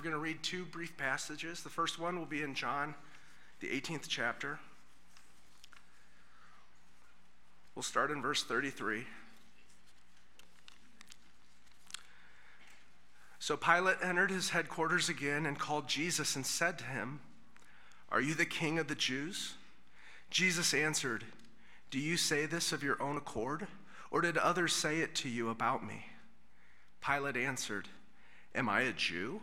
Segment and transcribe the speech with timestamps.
[0.00, 1.62] We're going to read two brief passages.
[1.62, 2.94] The first one will be in John,
[3.60, 4.58] the 18th chapter.
[7.74, 9.04] We'll start in verse 33.
[13.40, 17.20] So Pilate entered his headquarters again and called Jesus and said to him,
[18.08, 19.52] Are you the king of the Jews?
[20.30, 21.26] Jesus answered,
[21.90, 23.66] Do you say this of your own accord,
[24.10, 26.06] or did others say it to you about me?
[27.06, 27.88] Pilate answered,
[28.54, 29.42] Am I a Jew?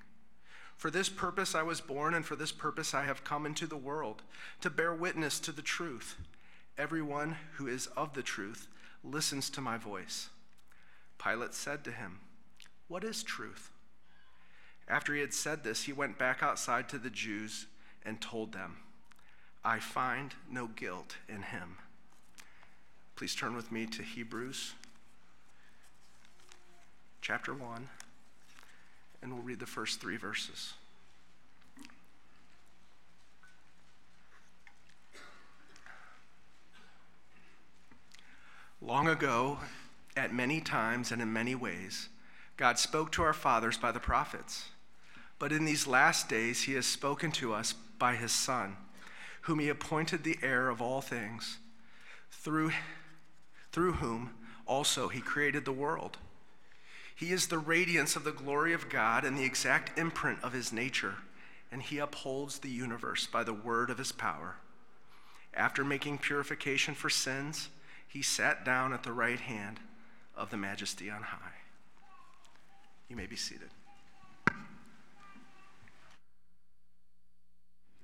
[0.81, 3.77] For this purpose I was born, and for this purpose I have come into the
[3.77, 4.23] world,
[4.61, 6.15] to bear witness to the truth.
[6.75, 8.67] Everyone who is of the truth
[9.03, 10.29] listens to my voice.
[11.23, 12.21] Pilate said to him,
[12.87, 13.69] What is truth?
[14.87, 17.67] After he had said this, he went back outside to the Jews
[18.03, 18.77] and told them,
[19.63, 21.77] I find no guilt in him.
[23.15, 24.73] Please turn with me to Hebrews
[27.21, 27.87] chapter 1,
[29.21, 30.73] and we'll read the first three verses.
[38.81, 39.59] Long ago,
[40.17, 42.09] at many times and in many ways,
[42.57, 44.69] God spoke to our fathers by the prophets.
[45.37, 48.77] But in these last days, he has spoken to us by his Son,
[49.41, 51.59] whom he appointed the heir of all things,
[52.31, 52.71] through,
[53.71, 54.31] through whom
[54.65, 56.17] also he created the world.
[57.21, 60.73] He is the radiance of the glory of God and the exact imprint of his
[60.73, 61.17] nature,
[61.71, 64.55] and he upholds the universe by the word of his power.
[65.53, 67.69] After making purification for sins,
[68.07, 69.79] he sat down at the right hand
[70.35, 71.59] of the majesty on high.
[73.07, 73.69] You may be seated.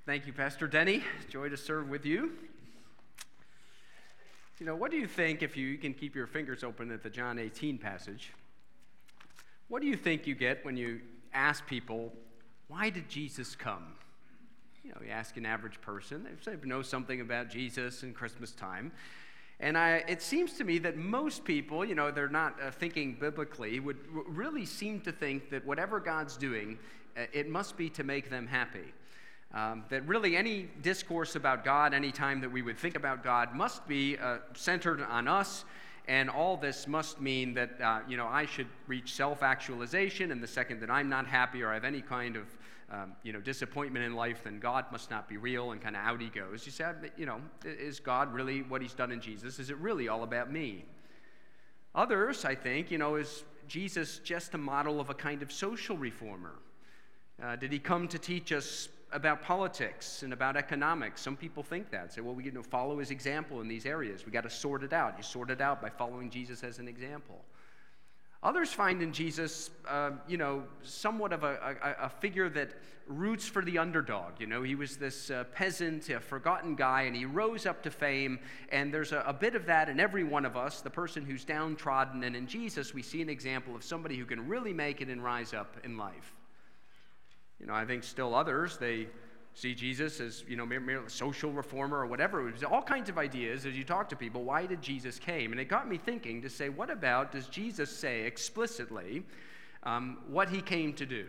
[0.05, 1.01] Thank you, Pastor Denny.
[1.27, 2.33] Joy to serve with you.
[4.59, 7.09] You know, what do you think if you, can keep your fingers open at the
[7.09, 8.31] John 18 passage?
[9.69, 11.01] What do you think you get when you
[11.33, 12.13] ask people,
[12.67, 13.95] why did Jesus come?
[14.83, 18.93] You know, you ask an average person, they know something about Jesus and Christmas time.
[19.59, 23.17] And I, it seems to me that most people, you know, they're not uh, thinking
[23.19, 26.77] biblically, would really seem to think that whatever God's doing,
[27.17, 28.93] uh, it must be to make them happy.
[29.53, 33.55] Um, that really any discourse about God, any time that we would think about God,
[33.55, 35.65] must be uh, centered on us.
[36.07, 40.31] And all this must mean that, uh, you know, I should reach self actualization.
[40.31, 42.45] And the second that I'm not happy or I have any kind of,
[42.89, 46.01] um, you know, disappointment in life, then God must not be real and kind of
[46.01, 46.65] out he goes.
[46.65, 49.59] You said, you know, is God really what he's done in Jesus?
[49.59, 50.85] Is it really all about me?
[51.93, 55.97] Others, I think, you know, is Jesus just a model of a kind of social
[55.97, 56.53] reformer?
[57.43, 61.21] Uh, did he come to teach us about politics and about economics.
[61.21, 62.13] Some people think that.
[62.13, 64.25] Say, well, we you know, follow his example in these areas.
[64.25, 65.15] We got to sort it out.
[65.17, 67.41] You sort it out by following Jesus as an example.
[68.43, 72.69] Others find in Jesus, uh, you know, somewhat of a, a, a, figure that
[73.07, 74.33] roots for the underdog.
[74.39, 77.91] You know, he was this uh, peasant, a forgotten guy, and he rose up to
[77.91, 78.39] fame.
[78.71, 81.43] And there's a, a bit of that in every one of us, the person who's
[81.43, 82.23] downtrodden.
[82.23, 85.23] And in Jesus, we see an example of somebody who can really make it and
[85.23, 86.35] rise up in life.
[87.59, 89.07] You know, I think still others, they
[89.53, 92.47] see Jesus as, you know, merely a social reformer or whatever.
[92.47, 94.43] It was all kinds of ideas as you talk to people.
[94.43, 95.51] Why did Jesus came?
[95.51, 99.23] And it got me thinking to say, what about does Jesus say explicitly
[99.83, 101.25] um, what he came to do?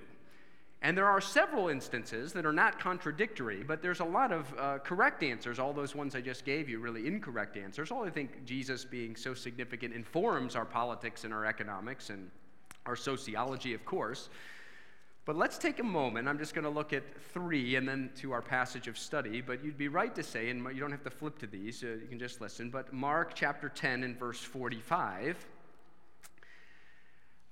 [0.83, 4.79] And there are several instances that are not contradictory, but there's a lot of uh,
[4.79, 5.59] correct answers.
[5.59, 7.91] All those ones I just gave you, really incorrect answers.
[7.91, 12.31] All I think Jesus being so significant informs our politics and our economics and
[12.87, 14.29] our sociology, of course.
[15.29, 16.27] But let's take a moment.
[16.27, 17.03] I'm just going to look at
[17.35, 19.43] three and then to our passage of study.
[19.43, 21.89] But you'd be right to say, and you don't have to flip to these, uh,
[22.01, 22.71] you can just listen.
[22.71, 25.37] But Mark chapter 10 and verse 45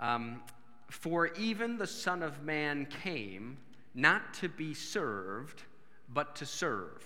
[0.01, 0.41] um,
[0.89, 3.59] For even the Son of Man came
[3.95, 5.63] not to be served,
[6.09, 7.05] but to serve,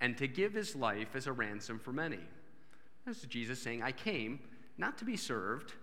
[0.00, 2.18] and to give his life as a ransom for many.
[3.06, 4.40] This is Jesus saying, I came
[4.76, 5.74] not to be served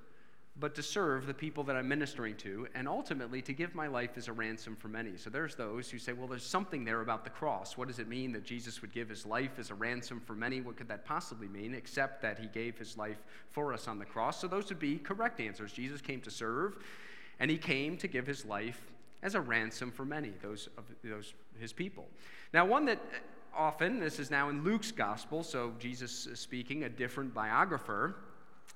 [0.60, 4.12] but to serve the people that I'm ministering to, and ultimately to give my life
[4.18, 5.16] as a ransom for many.
[5.16, 7.78] So there's those who say, well, there's something there about the cross.
[7.78, 10.60] What does it mean that Jesus would give his life as a ransom for many?
[10.60, 13.18] What could that possibly mean, except that he gave his life
[13.52, 14.42] for us on the cross?
[14.42, 15.72] So those would be correct answers.
[15.72, 16.78] Jesus came to serve,
[17.40, 18.82] and he came to give his life
[19.22, 22.08] as a ransom for many, those of those his people.
[22.54, 23.18] Now, one that uh,
[23.58, 28.16] often, this is now in Luke's gospel, so Jesus is speaking, a different biographer.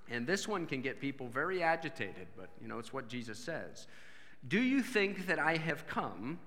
[0.10, 3.88] And this one can get people very agitated, but you know, it's what Jesus says.
[4.48, 6.40] Do you think that I have come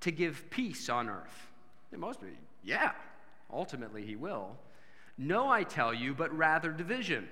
[0.00, 1.50] to give peace on earth?
[1.92, 2.26] And most be,
[2.64, 2.92] yeah,
[3.52, 4.56] ultimately he will.
[5.16, 7.28] No, I tell you, but rather division.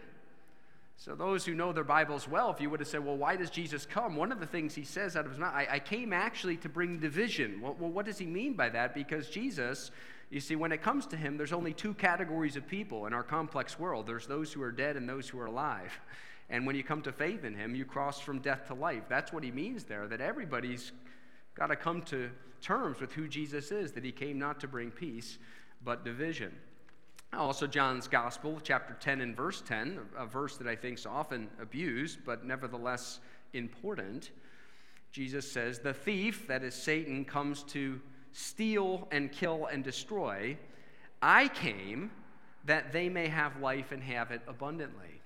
[0.97, 3.51] So, those who know their Bibles well, if you would have said, Well, why does
[3.51, 4.15] Jesus come?
[4.15, 6.69] One of the things he says out of his mouth, I, I came actually to
[6.69, 7.61] bring division.
[7.61, 8.95] Well, well, what does he mean by that?
[8.95, 9.91] Because Jesus,
[10.33, 13.23] you see, when it comes to him, there's only two categories of people in our
[13.23, 16.01] complex world there's those who are dead and those who are alive.
[16.51, 19.05] And when you come to faith in him, you cross from death to life.
[19.09, 20.93] That's what he means there, that everybody's
[21.55, 22.31] got to come to
[22.61, 25.39] terms with who Jesus is, that he came not to bring peace,
[25.83, 26.53] but division.
[27.33, 31.49] Also, John's Gospel, chapter 10 and verse 10, a verse that I think is often
[31.59, 33.21] abused, but nevertheless
[33.55, 34.33] important.
[35.11, 37.99] Jesus says, The thief, that is Satan, comes to
[38.33, 40.57] steal and kill and destroy.
[41.21, 42.11] I came
[42.65, 45.21] that they may have life and have it abundantly.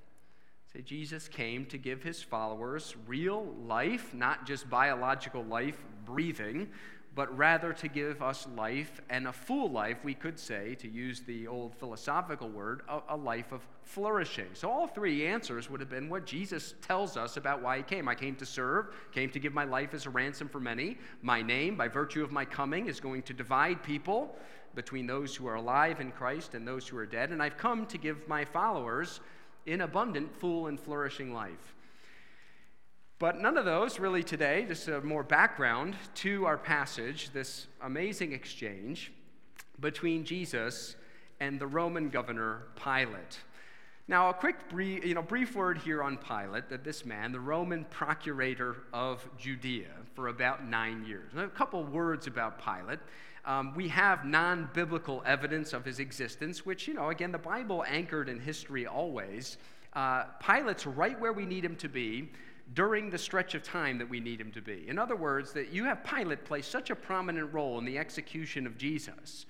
[0.73, 6.69] Say, Jesus came to give his followers real life, not just biological life, breathing,
[7.17, 11.21] but rather to give us life and a full life, we could say, to use
[11.21, 14.49] the old philosophical word, a, a, life of flourishing.
[14.53, 18.07] So, all three answers would have been what Jesus tells us about why he came.
[18.07, 20.99] I came to serve, came to give my life as a ransom for many.
[21.23, 24.37] My name, by virtue of my coming, is going to divide people
[24.75, 27.31] between those who are alive in Christ and those who are dead.
[27.31, 29.21] And I've come to give my followers
[29.65, 31.76] in abundant, full, and flourishing life.
[33.19, 38.33] But none of those really today, just a more background to our passage, this amazing
[38.33, 39.11] exchange
[39.81, 40.97] between Jesus
[41.41, 43.41] and the Roman governor Pilate.
[44.07, 47.41] Now, a quick brief, you know, brief word here on Pilate that this man, the
[47.41, 51.33] Roman procurator of Judea for about nine years.
[51.35, 53.01] a couple words about Pilate.
[53.47, 57.83] Um, we have non biblical evidence of his existence, which, you know, again, the Bible
[57.89, 59.57] anchored in history always.
[59.95, 62.29] Uh, Pilate's right where we need him to be
[62.75, 64.85] during the stretch of time that we need him to be.
[64.89, 68.67] In other words, that you have Pilate play such a prominent role in the execution
[68.67, 69.47] of Jesus.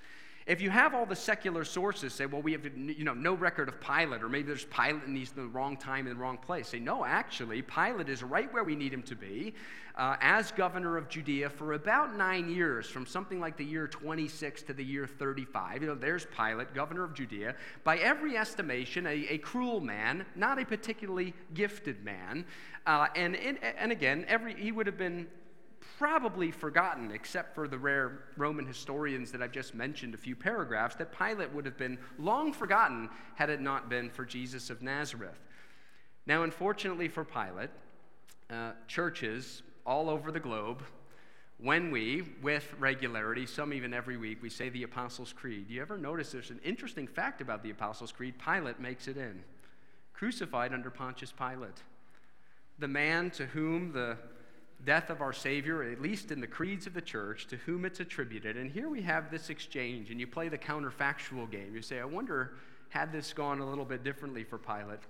[0.46, 3.68] If you have all the secular sources say, well, we have you know, no record
[3.68, 6.38] of Pilate, or maybe there's Pilate and he's in the wrong time in the wrong
[6.38, 9.54] place, say, no, actually, Pilate is right where we need him to be
[9.96, 14.62] uh, as governor of Judea for about nine years, from something like the year 26
[14.62, 15.82] to the year 35.
[15.82, 17.56] You know, there's Pilate, governor of Judea.
[17.82, 22.44] By every estimation, a, a cruel man, not a particularly gifted man.
[22.86, 25.26] Uh, and, and again, every, he would have been
[25.98, 30.96] probably forgotten, except for the rare Roman historians that I've just mentioned a few paragraphs,
[30.96, 35.38] that Pilate would have been long forgotten had it not been for Jesus of Nazareth.
[36.26, 37.70] Now, unfortunately for Pilate,
[38.50, 40.82] uh, churches all over the globe,
[41.58, 45.80] when we, with regularity, some even every week, we say the Apostles' Creed, do you
[45.80, 48.34] ever notice there's an interesting fact about the Apostles' Creed?
[48.38, 49.42] Pilate makes it in.
[50.12, 51.82] Crucified under Pontius Pilate.
[52.78, 54.18] The man to whom the
[54.84, 58.00] death of our Savior, at least in the creeds of the church, to whom it's
[58.00, 58.56] attributed.
[58.56, 61.74] And here we have this exchange, and you play the counterfactual game.
[61.74, 62.52] You say, I wonder,
[62.90, 65.00] had this gone a little bit differently for Pilate,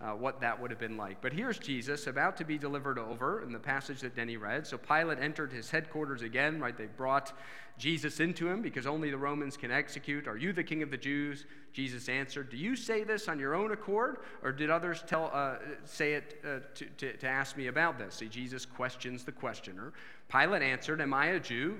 [0.00, 1.20] uh, what that would have been like.
[1.20, 4.66] But here's Jesus about to be delivered over in the passage that Denny read.
[4.66, 6.76] So Pilate entered his headquarters again, right?
[6.76, 7.32] They brought
[7.78, 10.26] Jesus into him because only the Romans can execute.
[10.26, 11.44] Are you the king of the Jews?
[11.72, 15.56] Jesus answered, Do you say this on your own accord, or did others tell, uh,
[15.84, 18.14] say it uh, to, to, to, ask me about this?
[18.14, 19.92] See, Jesus questions the questioner.
[20.28, 21.76] Pilate answered, Am I a Jew?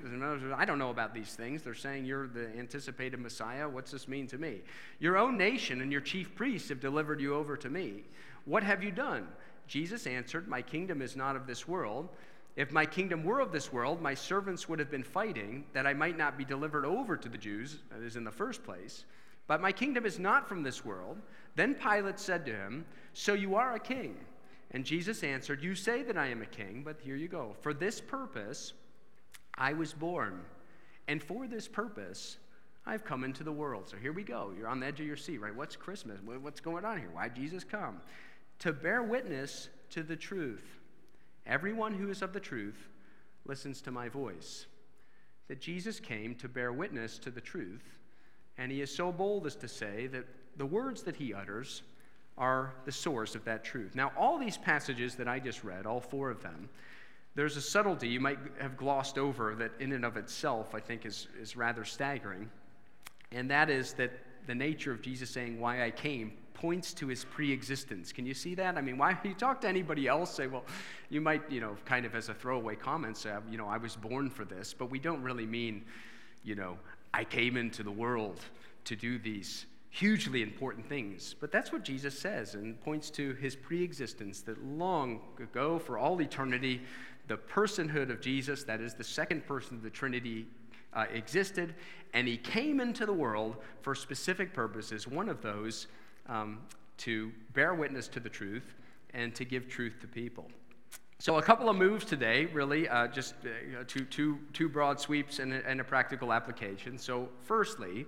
[0.55, 1.63] I don't know about these things.
[1.63, 3.67] They're saying you're the anticipated Messiah.
[3.67, 4.61] What's this mean to me?
[4.99, 8.03] Your own nation and your chief priests have delivered you over to me.
[8.45, 9.27] What have you done?
[9.67, 12.09] Jesus answered, My kingdom is not of this world.
[12.57, 15.93] If my kingdom were of this world, my servants would have been fighting that I
[15.93, 19.05] might not be delivered over to the Jews, that is, in the first place.
[19.45, 21.19] But my kingdom is not from this world.
[21.55, 22.83] Then Pilate said to him,
[23.13, 24.17] So you are a king?
[24.71, 27.55] And Jesus answered, You say that I am a king, but here you go.
[27.61, 28.73] For this purpose
[29.55, 30.41] I was born,
[31.07, 32.37] and for this purpose
[32.87, 33.87] I've come into the world.
[33.87, 34.51] So here we go.
[34.57, 35.55] You're on the edge of your seat, right?
[35.55, 36.19] What's Christmas?
[36.23, 37.09] What's going on here?
[37.13, 38.01] Why Jesus come?
[38.59, 40.76] To bear witness to the truth.
[41.47, 42.89] Everyone who is of the truth
[43.45, 44.65] listens to my voice.
[45.47, 47.99] That Jesus came to bear witness to the truth,
[48.57, 50.25] and he is so bold as to say that
[50.57, 51.83] the words that he utters
[52.37, 53.95] are the source of that truth.
[53.95, 56.69] Now, all these passages that I just read, all four of them,
[57.35, 61.05] there's a subtlety you might have glossed over that, in and of itself, I think
[61.05, 62.49] is, is rather staggering.
[63.31, 64.11] And that is that
[64.47, 68.11] the nature of Jesus saying, Why I came, points to his pre-existence.
[68.11, 68.77] Can you see that?
[68.77, 70.65] I mean, why you talk to anybody else, say, well,
[71.09, 73.95] you might, you know, kind of as a throwaway comment say, you know, I was
[73.95, 75.85] born for this, but we don't really mean,
[76.43, 76.77] you know,
[77.13, 78.39] I came into the world
[78.85, 81.35] to do these hugely important things.
[81.39, 85.97] But that's what Jesus says and points to his pre existence that long ago, for
[85.97, 86.81] all eternity,
[87.27, 90.47] the personhood of Jesus, that is the second person of the Trinity,
[90.93, 91.75] uh, existed,
[92.13, 95.07] and he came into the world for specific purposes.
[95.07, 95.87] One of those,
[96.27, 96.59] um,
[96.97, 98.73] to bear witness to the truth
[99.13, 100.49] and to give truth to people.
[101.19, 105.39] So, a couple of moves today, really, uh, just uh, two, two, two broad sweeps
[105.39, 106.97] and a, and a practical application.
[106.99, 108.05] So, firstly,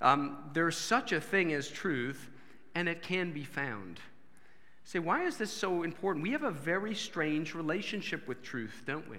[0.00, 2.28] um, there's such a thing as truth,
[2.74, 4.00] and it can be found.
[4.82, 6.24] Say, why is this so important?
[6.24, 9.18] We have a very strange relationship with truth, don't we?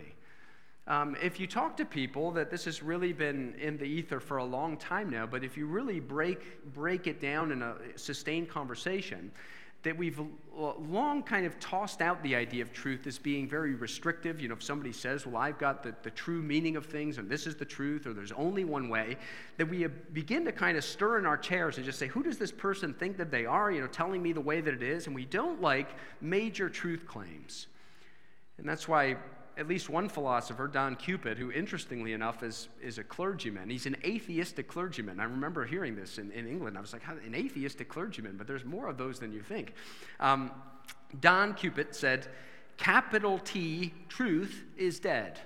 [0.88, 4.38] Um, if you talk to people that this has really been in the ether for
[4.38, 8.50] a long time now, but if you really break, break it down in a sustained
[8.50, 9.31] conversation,
[9.83, 10.19] that we've
[10.55, 14.39] long kind of tossed out the idea of truth as being very restrictive.
[14.39, 17.27] You know, if somebody says, Well, I've got the, the true meaning of things, and
[17.27, 19.17] this is the truth, or there's only one way,
[19.57, 22.38] that we begin to kind of stir in our chairs and just say, Who does
[22.38, 23.71] this person think that they are?
[23.71, 25.07] You know, telling me the way that it is.
[25.07, 25.89] And we don't like
[26.21, 27.67] major truth claims.
[28.59, 29.17] And that's why
[29.58, 33.70] at least one philosopher, Don Cupitt, who interestingly enough is, is a clergyman.
[33.70, 35.20] He's an atheistic clergyman.
[35.20, 36.77] I remember hearing this in, in England.
[36.77, 39.74] I was like, an atheistic clergyman, but there's more of those than you think.
[40.20, 40.51] Um,
[41.20, 42.27] Don Cupitt said,
[42.77, 45.39] capital T, truth is dead.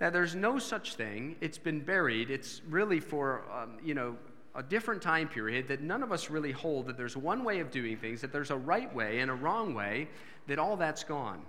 [0.00, 1.36] Now, there's no such thing.
[1.40, 2.30] It's been buried.
[2.30, 4.16] It's really for, um, you know,
[4.54, 7.70] a different time period that none of us really hold that there's one way of
[7.70, 10.08] doing things, that there's a right way and a wrong way,
[10.46, 11.42] that all that's gone.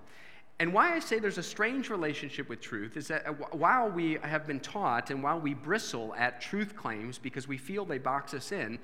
[0.60, 4.18] And why I say there's a strange relationship with truth is that uh, while we
[4.24, 8.34] have been taught and while we bristle at truth claims because we feel they box
[8.34, 8.80] us in,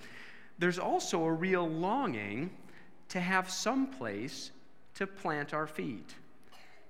[0.60, 2.52] there's also a real longing
[3.10, 4.52] to have some place
[4.96, 6.14] to plant our feet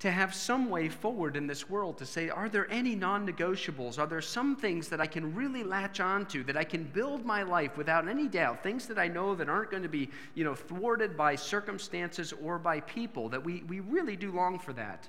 [0.04, 3.98] to have some way forward in this world to say, are there any non negotiables?
[3.98, 7.44] Are there some things that I can really latch onto, that I can build my
[7.44, 8.62] life without any doubt?
[8.62, 12.60] Things that I know that aren't going to be, you know, thwarted by circumstances or
[12.60, 15.08] by people, that we, we really do long for that.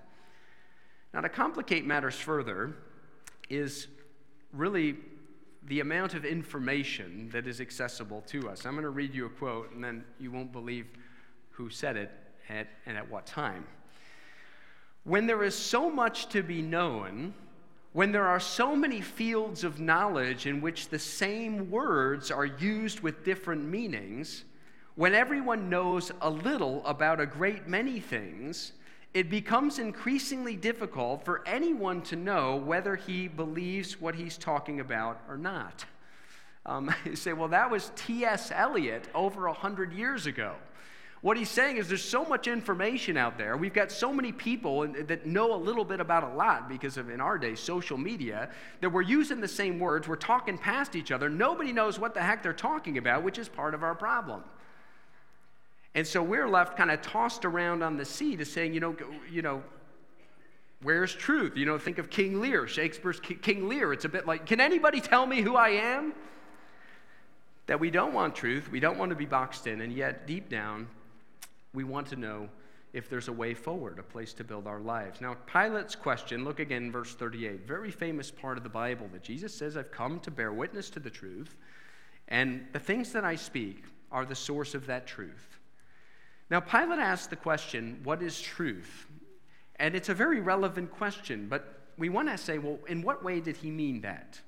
[1.13, 2.77] Now, to complicate matters further,
[3.51, 3.89] is
[4.53, 4.95] really
[5.65, 8.65] the amount of information that is accessible to us.
[8.65, 10.87] I'm going to read you a quote, and then you won't believe
[11.51, 12.13] who said it
[12.49, 13.67] at, and at what time.
[15.05, 17.35] When there is so much to be known,
[17.93, 23.01] when there are so many fields of knowledge in which the same words are used
[23.01, 24.45] with different meanings,
[24.95, 28.73] when everyone knows a little about a great many things,
[29.13, 35.21] it becomes increasingly difficult for anyone to know whether he believes what he's talking about
[35.29, 35.85] or not.
[36.65, 38.51] Um, you say, well, that was T.S.
[38.51, 40.55] Eliot over 100 years ago.
[41.25, 43.57] What he's saying is there's so much information out there.
[43.57, 47.09] We've got so many people that know a little bit about a lot because of,
[47.09, 48.51] in our day, social media,
[48.83, 51.31] that we're using the same words, we're talking past each other.
[51.31, 54.45] Nobody knows what the heck they're talking about, which is part of our problem.
[55.95, 58.95] And so we're left kind of tossed around on the sea to saying, you know,
[59.33, 59.63] you know,
[60.83, 61.57] where's truth?
[61.57, 63.95] You know, think of King Lear, Shakespeare's King Lear.
[63.95, 66.13] It's a bit like, can anybody tell me who I am?
[67.67, 70.51] That we don't want truth, we don't want to be boxed in, and yet deep
[70.51, 70.87] down,
[71.75, 72.49] we want to know
[72.93, 75.21] if there's a way forward, a place to build our lives.
[75.21, 79.53] Now, Pilate's question, look again, verse 38, very famous part of the Bible that Jesus
[79.53, 81.57] says, I've come to bear witness to the truth,
[82.29, 85.59] and the things that I speak are the source of that truth.
[86.51, 89.09] Now, Pilate asked the question, What is truth?
[89.77, 93.41] And it's a very relevant question, but we want to say, well, in what way
[93.41, 94.41] did he mean that?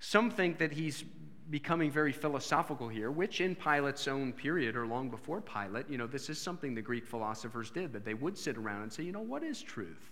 [0.00, 1.04] Some think that he's
[1.50, 6.06] becoming very philosophical here, which in Pilate's own period or long before Pilate, you know,
[6.06, 9.12] this is something the Greek philosophers did, that they would sit around and say, you
[9.12, 10.10] know, what is truth?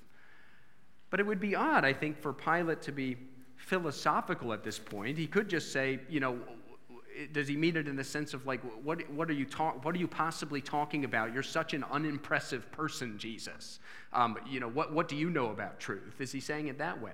[1.11, 3.17] But it would be odd, I think, for Pilate to be
[3.57, 5.17] philosophical at this point.
[5.17, 6.39] He could just say, you know,
[7.33, 9.95] does he mean it in the sense of like, what, what, are, you talk, what
[9.95, 11.33] are you possibly talking about?
[11.33, 13.81] You're such an unimpressive person, Jesus.
[14.12, 16.21] Um, you know, what, what do you know about truth?
[16.21, 17.12] Is he saying it that way?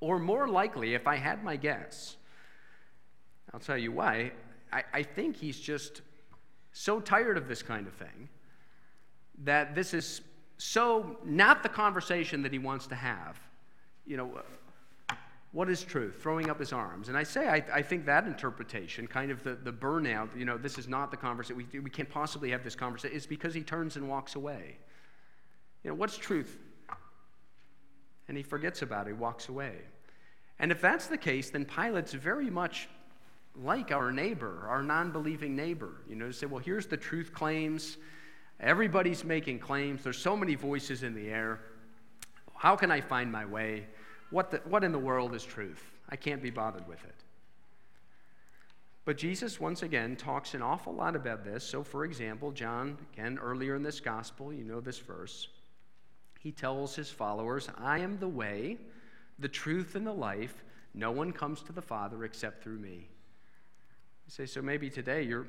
[0.00, 2.16] Or more likely, if I had my guess,
[3.52, 4.32] I'll tell you why.
[4.72, 6.02] I, I think he's just
[6.72, 8.28] so tired of this kind of thing
[9.44, 10.20] that this is
[10.58, 13.40] so not the conversation that he wants to have.
[14.06, 14.42] You know,
[15.52, 16.18] what is truth?
[16.20, 17.08] Throwing up his arms.
[17.08, 20.56] And I say, I, I, think that interpretation, kind of the, the burnout, you know,
[20.56, 23.62] this is not the conversation, we, we can't possibly have this conversation, is because he
[23.62, 24.76] turns and walks away.
[25.82, 26.58] You know, what's truth?
[28.28, 29.74] And he forgets about it, he walks away.
[30.60, 32.88] And if that's the case, then Pilate's very much
[33.62, 36.02] like our neighbor, our non believing neighbor.
[36.08, 37.96] You know, to say, well, here's the truth claims.
[38.60, 40.02] Everybody's making claims.
[40.02, 41.60] There's so many voices in the air.
[42.54, 43.86] How can I find my way?
[44.30, 45.82] what, the, what in the world is truth?
[46.08, 47.14] I can't be bothered with it.
[49.04, 51.64] But Jesus, once again, talks an awful lot about this.
[51.64, 55.48] So, for example, John, again, earlier in this gospel, you know this verse,
[56.38, 58.78] he tells his followers, I am the way,
[59.38, 60.64] the truth, and the life.
[60.94, 63.08] No one comes to the Father except through me.
[64.30, 65.48] Say, so maybe today you're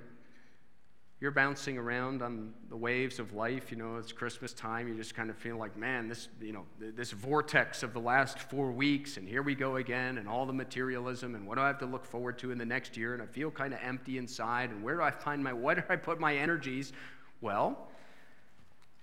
[1.19, 5.13] you're bouncing around on the waves of life you know it's christmas time you just
[5.13, 9.17] kind of feel like man this you know this vortex of the last four weeks
[9.17, 11.85] and here we go again and all the materialism and what do i have to
[11.85, 14.81] look forward to in the next year and i feel kind of empty inside and
[14.81, 16.91] where do i find my where do i put my energies?
[17.39, 17.87] Well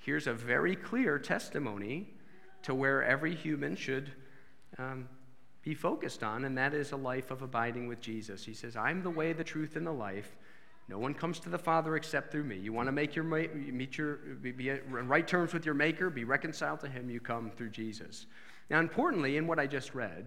[0.00, 2.08] here's a very clear testimony
[2.64, 4.10] to where every human should
[4.76, 5.08] um,
[5.68, 9.02] be focused on and that is a life of abiding with jesus he says i'm
[9.02, 10.34] the way the truth and the life
[10.88, 12.56] no one comes to the Father except through me.
[12.56, 16.24] You want to make your meet your be in right terms with your Maker, be
[16.24, 17.10] reconciled to Him.
[17.10, 18.24] You come through Jesus.
[18.70, 20.24] Now, importantly, in what I just read,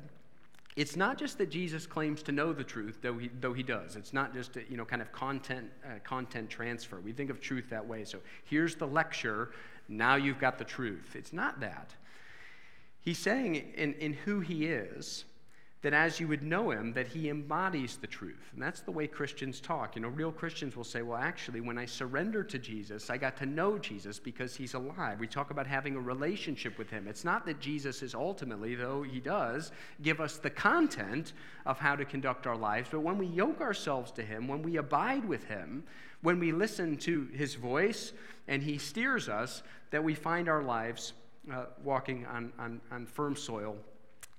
[0.75, 3.95] it's not just that Jesus claims to know the truth, though he, though he does.
[3.95, 6.99] It's not just you know kind of content uh, content transfer.
[6.99, 8.05] We think of truth that way.
[8.05, 9.49] So here's the lecture.
[9.89, 11.15] Now you've got the truth.
[11.15, 11.95] It's not that.
[12.99, 15.25] He's saying in, in who he is
[15.81, 18.51] that as you would know him, that he embodies the truth.
[18.53, 19.95] And that's the way Christians talk.
[19.95, 23.35] You know, real Christians will say, well, actually, when I surrendered to Jesus, I got
[23.37, 25.19] to know Jesus because he's alive.
[25.19, 27.07] We talk about having a relationship with him.
[27.07, 29.71] It's not that Jesus is ultimately, though he does,
[30.03, 31.33] give us the content
[31.65, 34.77] of how to conduct our lives, but when we yoke ourselves to him, when we
[34.77, 35.83] abide with him,
[36.21, 38.13] when we listen to his voice
[38.47, 41.13] and he steers us, that we find our lives
[41.51, 43.75] uh, walking on, on, on firm soil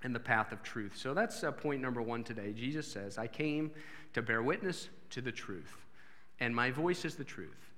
[0.04, 0.96] and the path of truth.
[0.96, 2.52] So that's uh, point number one today.
[2.52, 3.70] Jesus says, I came
[4.14, 5.76] to bear witness to the truth,
[6.40, 7.70] and my voice is the truth.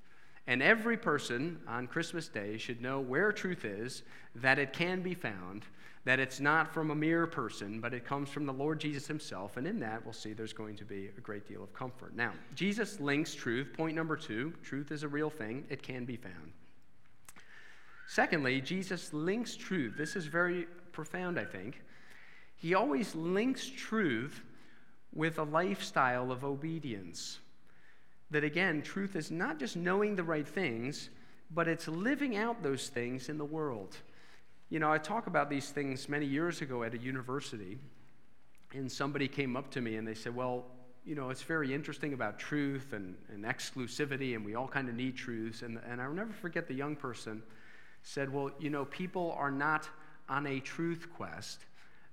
[0.47, 4.03] And every person on Christmas Day should know where truth is,
[4.37, 5.65] that it can be found,
[6.05, 9.57] that it's not from a mere person, but it comes from the Lord Jesus himself.
[9.57, 12.15] And in that, we'll see there's going to be a great deal of comfort.
[12.15, 13.73] Now, Jesus links truth.
[13.75, 16.53] Point number two truth is a real thing, it can be found.
[18.07, 19.95] Secondly, Jesus links truth.
[19.97, 21.81] This is very profound, I think
[22.57, 24.43] he always links truth
[25.13, 27.39] with a lifestyle of obedience.
[28.31, 31.11] That again, truth is not just knowing the right things,
[31.51, 33.97] but it's living out those things in the world.
[34.71, 37.79] You know, I talk about these things many years ago at a university,
[38.73, 40.65] and somebody came up to me and they said, Well,
[41.05, 44.95] you know, it's very interesting about truth and, and exclusivity, and we all kind of
[44.95, 45.63] need truths.
[45.63, 47.43] And, and I'll never forget the young person
[48.03, 49.89] said, Well, you know, people are not
[50.29, 51.67] on a truth quest,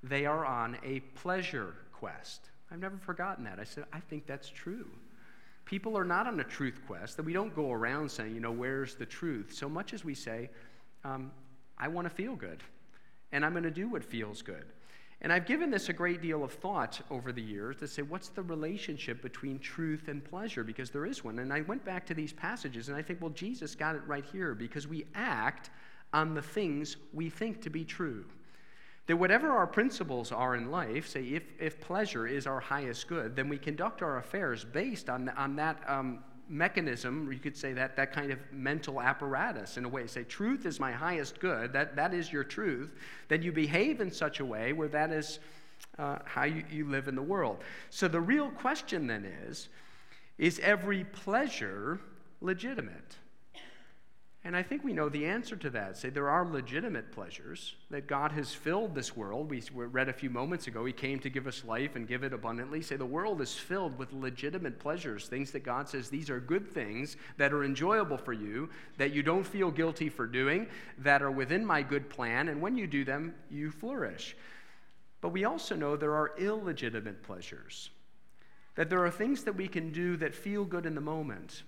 [0.03, 2.49] they are on a pleasure quest.
[2.71, 3.59] I've never forgotten that.
[3.59, 4.87] I said, I think that's true.
[5.65, 8.51] People are not on a truth quest, that we don't go around saying, you know,
[8.51, 9.53] where's the truth?
[9.53, 10.49] So much as we say,
[11.03, 11.31] um,
[11.77, 12.61] I want to feel good,
[13.31, 14.65] and I'm going to do what feels good.
[15.23, 18.29] And I've given this a great deal of thought over the years to say, what's
[18.29, 20.63] the relationship between truth and pleasure?
[20.63, 21.37] Because there is one.
[21.37, 24.25] And I went back to these passages, and I think, well, Jesus got it right
[24.31, 25.69] here because we act
[26.11, 28.25] on the things we think to be true.
[29.11, 33.35] That whatever our principles are in life, say if, if pleasure is our highest good,
[33.35, 37.73] then we conduct our affairs based on, on that um, mechanism, or you could say
[37.73, 40.07] that, that kind of mental apparatus in a way.
[40.07, 42.93] Say, truth is my highest good, that, that is your truth.
[43.27, 45.39] Then you behave in such a way where that is
[45.99, 47.65] uh, how you, you live in the world.
[47.89, 49.67] So the real question then is
[50.37, 51.99] is every pleasure
[52.39, 53.17] legitimate?
[54.43, 55.97] And I think we know the answer to that.
[55.97, 59.51] Say there are legitimate pleasures, that God has filled this world.
[59.51, 62.33] We read a few moments ago, He came to give us life and give it
[62.33, 62.81] abundantly.
[62.81, 66.67] Say the world is filled with legitimate pleasures, things that God says these are good
[66.67, 70.65] things that are enjoyable for you, that you don't feel guilty for doing,
[70.97, 74.35] that are within my good plan, and when you do them, you flourish.
[75.21, 77.91] But we also know there are illegitimate pleasures,
[78.73, 81.61] that there are things that we can do that feel good in the moment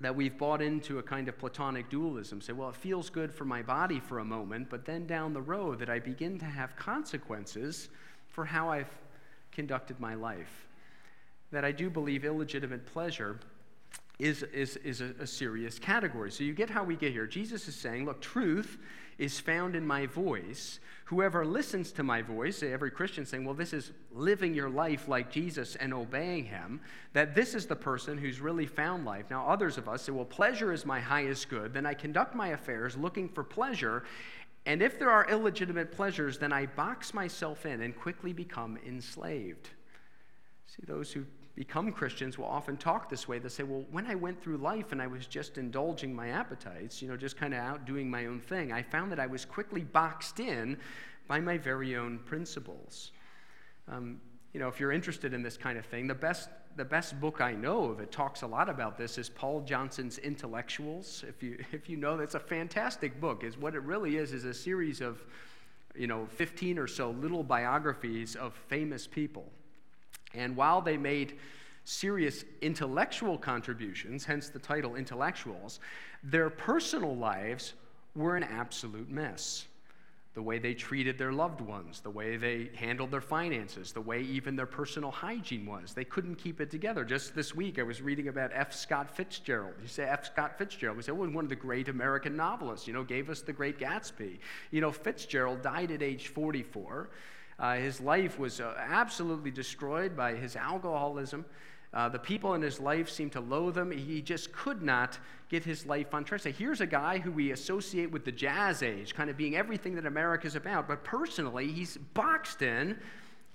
[0.00, 2.40] that we've bought into a kind of Platonic dualism.
[2.40, 5.42] Say, well, it feels good for my body for a moment, but then down the
[5.42, 7.88] road that I begin to have consequences
[8.28, 8.90] for how I've
[9.52, 10.66] conducted my life.
[11.52, 13.38] That I do believe illegitimate pleasure
[14.18, 16.30] is, is, is a, a serious category.
[16.30, 17.26] So you get how we get here.
[17.26, 18.78] Jesus is saying, look, truth
[19.18, 20.80] is found in my voice.
[21.06, 25.30] Whoever listens to my voice, every Christian saying, well, this is living your life like
[25.30, 26.80] Jesus and obeying him,
[27.12, 29.26] that this is the person who's really found life.
[29.30, 31.74] Now, others of us say, well, pleasure is my highest good.
[31.74, 34.04] Then I conduct my affairs looking for pleasure.
[34.66, 39.68] And if there are illegitimate pleasures, then I box myself in and quickly become enslaved.
[40.66, 43.38] See, those who become Christians will often talk this way.
[43.38, 47.00] They'll say, Well, when I went through life and I was just indulging my appetites,
[47.00, 49.44] you know, just kind of out doing my own thing, I found that I was
[49.44, 50.78] quickly boxed in
[51.28, 53.12] by my very own principles.
[53.88, 54.20] Um,
[54.52, 57.40] you know, if you're interested in this kind of thing, the best, the best book
[57.40, 61.24] I know of it talks a lot about this is Paul Johnson's Intellectuals.
[61.28, 63.44] If you, if you know, that's a fantastic book.
[63.44, 65.22] Is what it really is is a series of,
[65.94, 69.50] you know, 15 or so little biographies of famous people.
[70.34, 71.38] And while they made
[71.84, 75.80] serious intellectual contributions, hence the title Intellectuals,
[76.22, 77.74] their personal lives
[78.14, 79.66] were an absolute mess
[80.34, 84.20] the way they treated their loved ones, the way they handled their finances, the way
[84.22, 85.94] even their personal hygiene was.
[85.94, 87.04] They couldn't keep it together.
[87.04, 88.74] Just this week, I was reading about F.
[88.74, 89.74] Scott Fitzgerald.
[89.80, 90.26] You say F.
[90.26, 90.96] Scott Fitzgerald.
[90.96, 93.78] We say, well, one of the great American novelists, you know, gave us The Great
[93.78, 94.38] Gatsby.
[94.72, 97.10] You know, Fitzgerald died at age 44.
[97.58, 101.44] Uh, his life was uh, absolutely destroyed by his alcoholism.
[101.92, 103.92] Uh, the people in his life seemed to loathe him.
[103.92, 106.40] He just could not get his life on track.
[106.40, 109.94] So here's a guy who we associate with the jazz age, kind of being everything
[109.94, 110.88] that America's about.
[110.88, 112.98] But personally, he's boxed in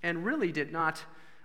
[0.03, 1.03] and really did not,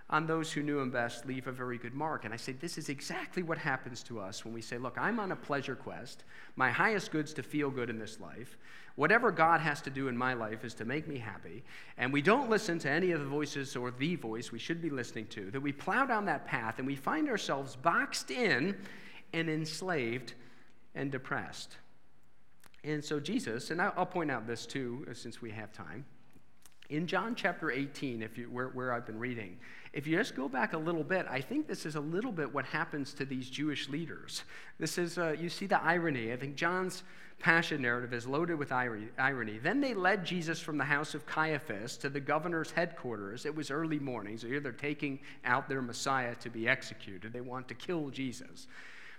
[0.09, 2.25] on those who knew him best, leave a very good mark.
[2.25, 5.19] And I say, this is exactly what happens to us when we say, look, I'm
[5.19, 6.23] on a pleasure quest.
[6.55, 8.57] My highest good's to feel good in this life.
[8.95, 11.63] Whatever God has to do in my life is to make me happy.
[11.97, 14.91] And we don't listen to any of the voices or the voice we should be
[14.91, 18.77] listening to, that we plow down that path and we find ourselves boxed in
[19.33, 20.33] and enslaved
[20.93, 21.77] and depressed.
[22.83, 26.05] And so, Jesus, and I'll point out this too, uh, since we have time.
[26.89, 29.57] In John chapter 18, if you, where, where I've been reading,
[29.93, 32.53] if you just go back a little bit, I think this is a little bit
[32.53, 34.43] what happens to these Jewish leaders.
[34.77, 36.31] This is, uh, you see the irony.
[36.31, 37.03] I think John's
[37.39, 39.57] passion narrative is loaded with irony.
[39.57, 43.45] Then they led Jesus from the house of Caiaphas to the governor's headquarters.
[43.45, 47.33] It was early morning, so here they're taking out their Messiah to be executed.
[47.33, 48.67] They want to kill Jesus.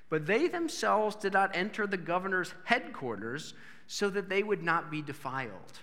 [0.08, 3.54] But they themselves did not enter the governor's headquarters
[3.86, 5.80] so that they would not be defiled.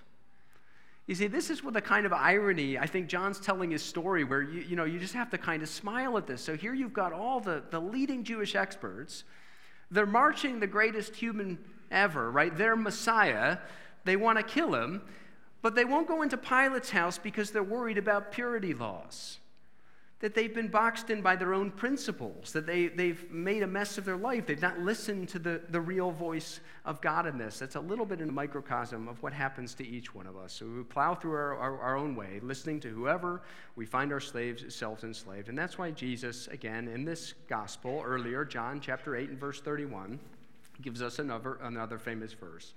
[1.05, 2.77] You see, this is with a kind of irony.
[2.77, 5.61] I think John's telling his story where you, you know, you just have to kind
[5.61, 6.41] of smile at this.
[6.41, 9.25] So here you've got all the, the leading Jewish experts.
[9.91, 11.59] They're marching the greatest human
[11.91, 12.55] ever, right?
[12.55, 13.57] Their Messiah.
[14.05, 15.01] They want to kill him,
[15.61, 19.39] but they won't go into Pilate's house because they're worried about purity laws
[20.23, 23.97] that they've been boxed in by their own principles, that they, they've made a mess
[23.97, 24.45] of their life.
[24.45, 27.59] They've not listened to the, the real voice of God in this.
[27.59, 30.53] That's a little bit in a microcosm of what happens to each one of us.
[30.53, 33.41] So we plow through our, our, our own way, listening to whoever,
[33.75, 35.49] we find our slaves, selves enslaved.
[35.49, 40.17] And that's why Jesus, again, in this gospel earlier, John chapter 8 and verse 31,
[40.81, 42.73] gives us another, another famous verse.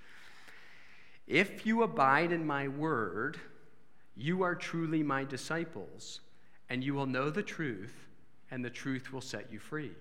[1.29, 3.39] If you abide in my word,
[4.17, 6.23] you are truly my disciples
[6.69, 7.95] and you will know the truth,
[8.51, 9.93] and the truth will set you free.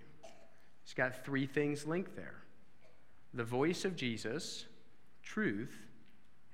[0.84, 2.36] It's got three things linked there
[3.34, 4.66] the voice of Jesus,
[5.22, 5.76] truth,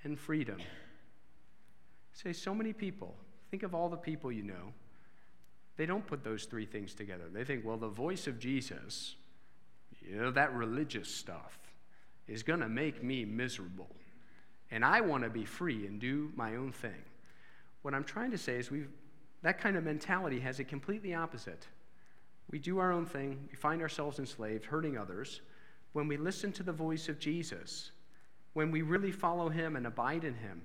[0.03, 0.57] and freedom.
[2.13, 3.15] Say, so many people,
[3.51, 4.73] think of all the people you know,
[5.77, 7.25] they don't put those three things together.
[7.31, 9.15] They think, well, the voice of Jesus,
[10.01, 11.57] you know, that religious stuff
[12.27, 13.89] is going to make me miserable.
[14.71, 17.03] And I want to be free and do my own thing.
[17.81, 18.89] What I'm trying to say is we've
[19.43, 21.67] that kind of mentality has a completely opposite.
[22.49, 25.41] We do our own thing, we find ourselves enslaved, hurting others.
[25.93, 27.91] When we listen to the voice of Jesus,
[28.53, 30.61] when we really follow him and abide in him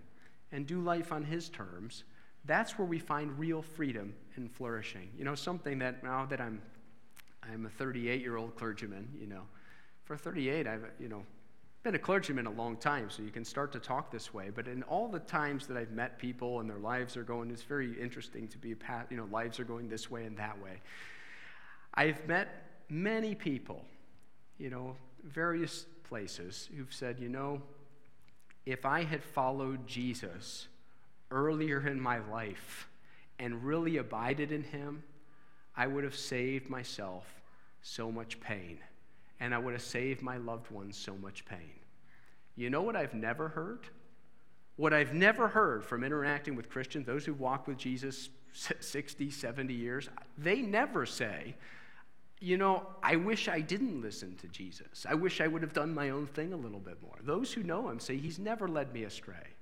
[0.53, 2.05] and do life on his terms,
[2.45, 5.09] that's where we find real freedom and flourishing.
[5.19, 6.61] You know, something that now that I'm
[7.43, 9.43] I'm a 38 year old clergyman, you know,
[10.05, 11.25] for 38, I've, you know,
[11.87, 14.51] been a clergyman a long time, so you can start to talk this way.
[14.53, 17.63] But in all the times that I've met people and their lives are going, it's
[17.63, 20.61] very interesting to be a path, you know, lives are going this way and that
[20.61, 20.81] way.
[21.95, 22.49] I've met
[22.89, 23.85] many people,
[24.59, 27.63] you know, various places who've said, you know,
[28.65, 30.67] if I had followed Jesus
[31.31, 32.89] earlier in my life
[33.39, 35.05] and really abided in him,
[35.77, 37.27] I would have saved myself
[37.81, 38.81] so much pain
[39.41, 41.81] and I would have saved my loved ones so much pain.
[42.55, 43.87] You know what I've never heard?
[44.77, 49.75] What I've never heard from interacting with Christians, those who walk with Jesus 60, 70
[49.75, 51.55] years, they never say,
[52.41, 55.07] you know, I wish I didn't listen to Jesus.
[55.09, 57.17] I wish I would have done my own thing a little bit more.
[57.23, 59.55] Those who know him say, He's never led me astray.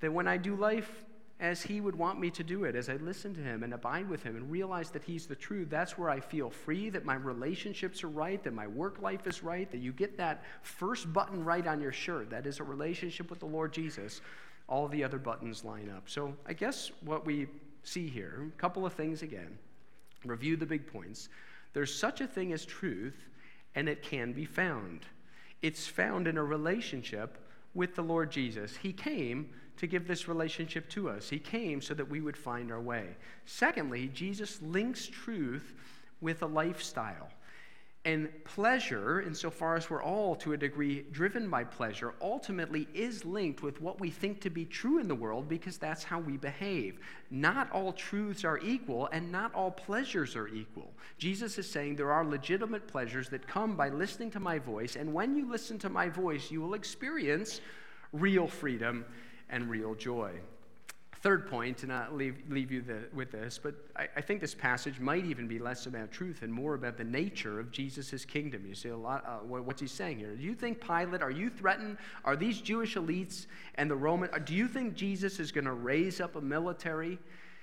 [0.00, 1.04] That when I do life
[1.40, 4.08] as He would want me to do it, as I listen to Him and abide
[4.08, 7.14] with Him and realize that He's the truth, that's where I feel free, that my
[7.14, 11.42] relationships are right, that my work life is right, that you get that first button
[11.42, 12.30] right on your shirt.
[12.30, 14.20] That is a relationship with the Lord Jesus.
[14.68, 16.08] All the other buttons line up.
[16.08, 17.48] So I guess what we
[17.82, 19.58] see here, a couple of things again,
[20.24, 21.30] review the big points.
[21.72, 23.16] There's such a thing as truth,
[23.74, 25.06] and it can be found.
[25.62, 27.38] It's found in a relationship
[27.74, 28.76] with the Lord Jesus.
[28.76, 29.48] He came
[29.80, 31.30] to give this relationship to us.
[31.30, 33.16] He came so that we would find our way.
[33.46, 35.72] Secondly, Jesus links truth
[36.20, 37.30] with a lifestyle.
[38.04, 43.62] And pleasure, insofar as we're all to a degree driven by pleasure, ultimately is linked
[43.62, 46.98] with what we think to be true in the world because that's how we behave.
[47.30, 50.92] Not all truths are equal, and not all pleasures are equal.
[51.16, 55.14] Jesus is saying there are legitimate pleasures that come by listening to my voice, and
[55.14, 57.62] when you listen to my voice, you will experience
[58.12, 59.06] real freedom
[59.50, 60.32] and real joy
[61.22, 64.54] third point, and I'll leave, leave you the, with this, but I, I, think this
[64.54, 68.64] passage might even be less about truth and more about the nature of Jesus' kingdom.
[68.66, 70.34] You see a lot, uh, what's he saying here?
[70.34, 71.98] Do you think Pilate, are you threatened?
[72.24, 75.74] Are these Jewish elites and the Roman, uh, do you think Jesus is going to
[75.74, 77.18] raise up a military?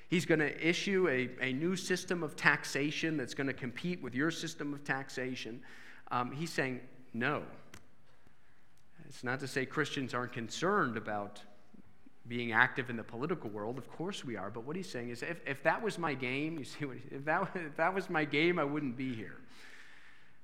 [0.08, 4.14] He's going to issue a, a new system of taxation that's going to compete with
[4.14, 5.62] your system of taxation.
[6.12, 6.80] Um, he's saying,
[7.16, 7.42] no.
[9.10, 11.42] It's not to say Christians aren't concerned about
[12.28, 13.78] being active in the political world.
[13.78, 14.50] Of course we are.
[14.50, 17.26] But what he's saying is if, if that was my game, you see, what, if,
[17.26, 19.38] that, if that was my game, I wouldn't be here.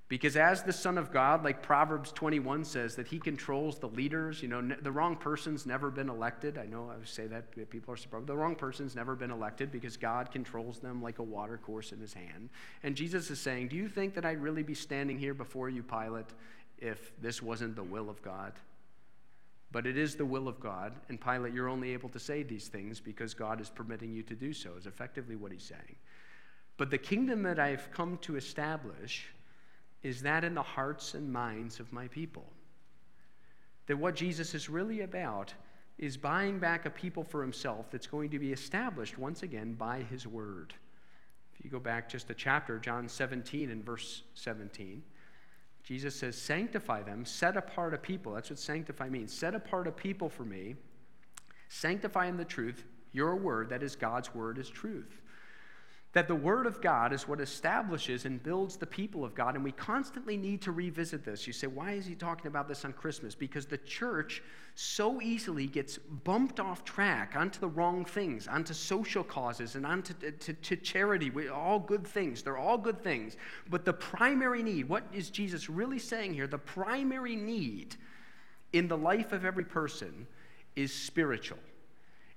[0.10, 4.44] Because as the Son of God, like Proverbs 21 says, that he controls the leaders.
[4.44, 6.58] You know, the wrong person's never been elected.
[6.58, 8.28] I know I say that, people are surprised.
[8.28, 12.00] The wrong person's never been elected because God controls them like a water course in
[12.00, 12.50] his hand.
[12.84, 15.82] And Jesus is saying, Do you think that I'd really be standing here before you,
[15.82, 16.28] Pilate,
[16.78, 18.54] if this wasn't the will of God?
[19.74, 20.94] But it is the will of God.
[21.10, 24.36] And Pilate, you're only able to say these things because God is permitting you to
[24.36, 25.96] do so, is effectively what he's saying.
[26.78, 29.26] But the kingdom that I've come to establish
[30.04, 32.46] is that in the hearts and minds of my people.
[33.88, 35.54] That what Jesus is really about
[35.98, 40.02] is buying back a people for himself that's going to be established once again by
[40.04, 40.74] his word.
[41.56, 45.02] If you go back just a chapter, John 17 and verse 17.
[45.84, 48.34] Jesus says, Sanctify them, set apart a people.
[48.34, 49.34] That's what sanctify means.
[49.34, 50.76] Set apart a people for me,
[51.70, 52.86] sanctify in the truth.
[53.12, 55.23] Your word, that is God's word, is truth
[56.14, 59.64] that the Word of God is what establishes and builds the people of God, and
[59.64, 61.48] we constantly need to revisit this.
[61.48, 63.34] You say, why is he talking about this on Christmas?
[63.34, 64.44] Because the church
[64.76, 70.14] so easily gets bumped off track onto the wrong things, onto social causes, and onto
[70.14, 71.32] to, to charity.
[71.32, 72.44] We, all good things.
[72.44, 73.36] They're all good things.
[73.72, 76.46] But the primary need, what is Jesus really saying here?
[76.46, 77.96] The primary need
[78.72, 80.28] in the life of every person
[80.76, 81.60] is spiritual.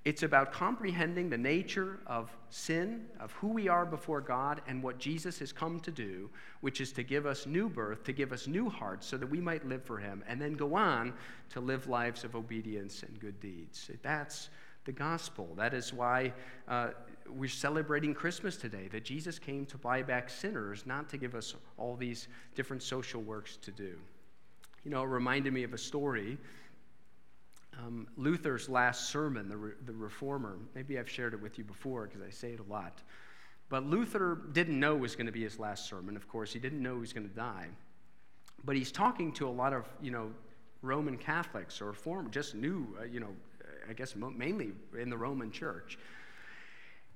[0.07, 4.99] It's about comprehending the nature of sin, of who we are before God, and what
[4.99, 6.29] Jesus has come to do,
[6.61, 9.41] which is to give us new birth, to give us new hearts, so that we
[9.41, 11.13] might live for Him, and then go on
[11.49, 13.91] to live lives of obedience and good deeds.
[14.01, 14.49] That's
[14.85, 15.49] the gospel.
[15.57, 16.31] That is why
[16.69, 16.91] uh,
[17.29, 21.53] we're celebrating Christmas today, that Jesus came to buy back sinners, not to give us
[21.75, 23.97] all these different social works to do.
[24.85, 26.37] You know, it reminded me of a story
[27.79, 32.05] um, Luther's last sermon, the, Re- the Reformer, maybe I've shared it with you before
[32.05, 33.01] because I say it a lot.
[33.69, 36.53] But Luther didn't know it was going to be his last sermon, of course.
[36.53, 37.67] He didn't know he was going to die.
[38.63, 40.31] But he's talking to a lot of, you know,
[40.81, 43.35] Roman Catholics or former, just new, uh, you know,
[43.89, 45.97] I guess mainly in the Roman church.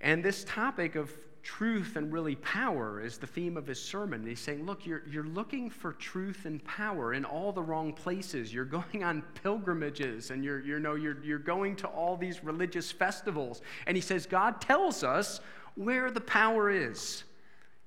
[0.01, 1.11] And this topic of
[1.43, 4.25] truth and really power is the theme of his sermon.
[4.25, 8.53] he's saying, Look, you're, you're looking for truth and power in all the wrong places.
[8.53, 12.91] You're going on pilgrimages and you're, you know, you're, you're going to all these religious
[12.91, 13.61] festivals.
[13.87, 15.39] And he says, God tells us
[15.75, 17.23] where the power is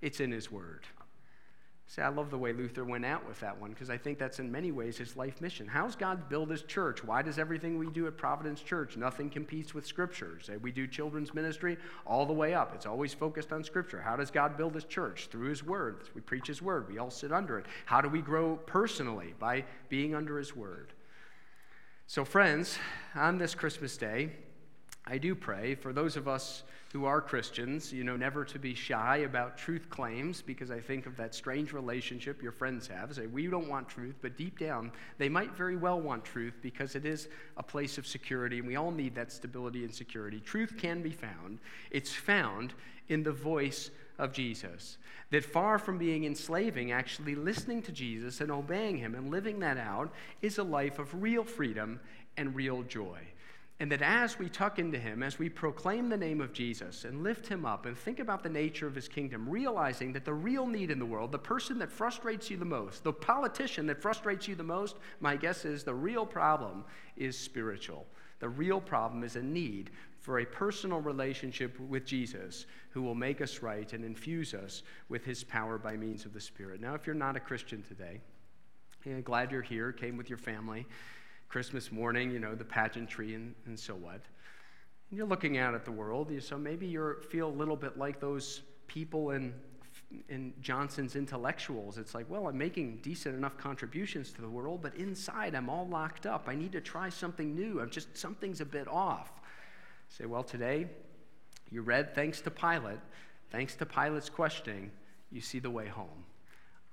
[0.01, 0.85] it's in his word.
[1.87, 4.39] See, I love the way Luther went out with that one because I think that's
[4.39, 5.69] in many ways his life mission.
[5.69, 7.05] How's God build his church?
[7.05, 10.39] Why does everything we do at Providence Church, nothing competes with Scripture?
[10.43, 12.75] Say we do children's ministry all the way up.
[12.75, 14.01] It's always focused on Scripture.
[14.01, 15.29] How does God build his church?
[15.31, 16.09] Through his word.
[16.15, 16.89] We preach his word.
[16.89, 17.67] We all sit under it.
[17.85, 19.35] How do we grow personally?
[19.39, 20.95] By being under his word.
[22.07, 22.79] So, friends,
[23.15, 24.31] on this Christmas day,
[25.07, 26.63] I do pray for those of us
[26.95, 31.07] who are Christians, you know, never to be shy about truth claims because I think
[31.07, 33.15] of that strange relationship your friends have.
[33.15, 36.95] Say, we don't want truth, but deep down, they might very well want truth because
[36.95, 40.41] it is a place of security, and we all need that stability and security.
[40.41, 41.59] Truth can be found,
[41.91, 42.73] it's found
[43.09, 44.97] in the voice of Jesus.
[45.31, 49.77] That far from being enslaving, actually listening to Jesus and obeying him and living that
[49.77, 52.01] out is a life of real freedom
[52.37, 53.19] and real joy.
[53.81, 57.25] And that as we tuck into him, as we proclaim the name of Jesus and
[57.25, 60.67] lift him up and think about the nature of his kingdom, realizing that the real
[60.67, 64.47] need in the world, the person that frustrates you the most, the politician that frustrates
[64.47, 66.85] you the most, my guess is the real problem
[67.17, 68.07] is spiritual.
[68.39, 73.41] The real problem is a need for a personal relationship with Jesus who will make
[73.41, 76.81] us right and infuse us with his power by means of the Spirit.
[76.81, 78.21] Now, if you're not a Christian today,
[79.25, 80.87] glad you're here, came with your family.
[81.55, 84.15] Christmas morning, you know, the pageantry and, and so what.
[85.09, 88.19] And you're looking out at the world, so maybe you feel a little bit like
[88.19, 89.55] those people in,
[90.29, 91.97] in Johnson's intellectuals.
[91.97, 95.87] It's like, well, I'm making decent enough contributions to the world, but inside I'm all
[95.87, 96.47] locked up.
[96.49, 97.81] I need to try something new.
[97.81, 99.31] I'm just, something's a bit off.
[100.09, 100.89] Say, well, today
[101.71, 102.99] you read, thanks to Pilate,
[103.53, 104.91] thanks to Pilate's questioning,
[105.31, 106.25] you see the way home.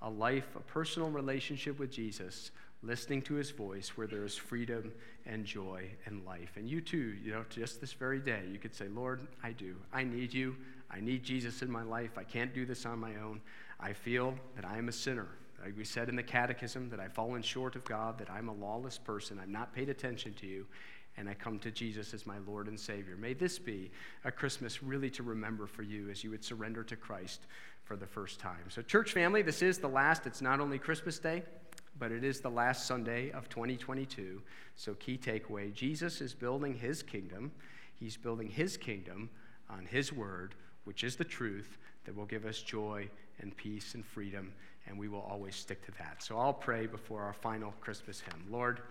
[0.04, 2.52] A life, a personal relationship with Jesus,
[2.84, 4.92] listening to his voice where there is freedom
[5.26, 6.54] and joy and life.
[6.56, 9.76] And you too, you know, just this very day, you could say, Lord, I do.
[9.94, 10.56] I need you.
[10.90, 12.18] I need Jesus in my life.
[12.18, 13.40] I can't do this on my own.
[13.80, 15.28] I feel that I am a sinner.
[15.64, 18.54] Like we said in the catechism, that I've fallen short of God, that I'm a
[18.54, 19.40] lawless person.
[19.40, 20.66] I've not paid attention to you
[21.18, 23.16] and I come to Jesus as my Lord and Savior.
[23.16, 23.92] May this be
[24.24, 27.42] a Christmas really to remember for you as you would surrender to Christ
[27.84, 28.70] for the first time.
[28.70, 31.44] So, church family, this is the last, it's not only Christmas Day,
[32.00, 34.42] but it is the last Sunday of 2022.
[34.76, 37.52] So, key takeaway Jesus is building his kingdom.
[37.94, 39.30] He's building his kingdom
[39.70, 43.08] on his word, which is the truth that will give us joy
[43.40, 44.54] and peace and freedom,
[44.88, 46.24] and we will always stick to that.
[46.24, 48.46] So, I'll pray before our final Christmas hymn.
[48.50, 48.82] Lord,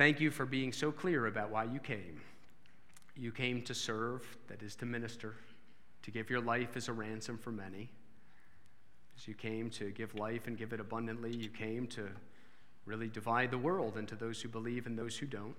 [0.00, 2.22] Thank you for being so clear about why you came.
[3.14, 5.34] You came to serve, that is, to minister,
[6.02, 7.90] to give your life as a ransom for many.
[9.20, 12.08] As you came to give life and give it abundantly, you came to
[12.86, 15.56] really divide the world into those who believe and those who don't.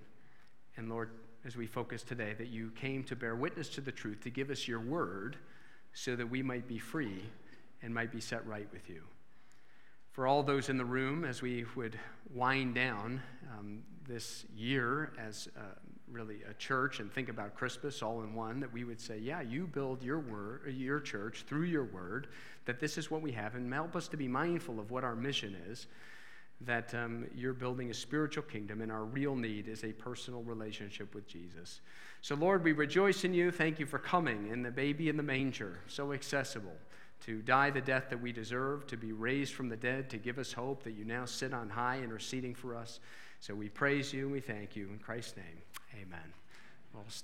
[0.78, 1.12] And Lord,
[1.46, 4.50] as we focus today, that you came to bear witness to the truth, to give
[4.50, 5.38] us your word
[5.94, 7.22] so that we might be free
[7.84, 9.04] and might be set right with you.
[10.10, 12.00] For all those in the room, as we would
[12.34, 13.22] wind down,
[13.56, 15.62] um, this year as uh,
[16.12, 19.42] really a church and think about Christmas all in one, that we would say, yeah,
[19.42, 22.28] you build your word, your church through your word,
[22.66, 25.16] that this is what we have, and help us to be mindful of what our
[25.16, 25.88] mission is,
[26.62, 31.16] that um, you're building a spiritual kingdom, and our real need is a personal relationship
[31.16, 31.82] with Jesus.
[32.22, 33.50] So, Lord, we rejoice in you.
[33.50, 36.76] Thank you for coming in the baby in the manger, so accessible
[37.26, 40.40] to die the death that we deserve, to be raised from the dead, to give
[40.40, 43.00] us hope that you now sit on high interceding for us.
[43.40, 44.90] So we praise you and we thank you.
[44.90, 45.62] In Christ's name,
[45.96, 46.34] amen.